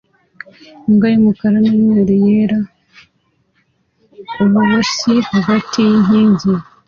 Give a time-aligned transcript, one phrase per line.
[0.87, 2.59] Imbwa y'umukara n'umweru yera
[4.43, 6.49] ububoshyi hagati yinkingi